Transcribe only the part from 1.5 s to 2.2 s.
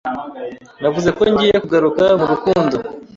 kugaruka